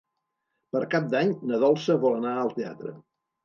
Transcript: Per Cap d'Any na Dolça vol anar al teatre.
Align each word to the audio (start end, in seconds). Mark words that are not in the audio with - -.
Per 0.75 0.81
Cap 0.93 1.05
d'Any 1.11 1.35
na 1.51 1.61
Dolça 1.67 2.01
vol 2.09 2.19
anar 2.23 2.35
al 2.47 2.53
teatre. 2.61 2.99